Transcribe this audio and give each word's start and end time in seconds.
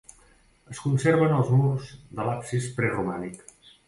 Es 0.75 0.77
conserven 0.85 1.35
els 1.39 1.51
murs 1.57 1.89
de 2.21 2.25
l'absis 2.31 2.71
preromànic. 2.79 3.45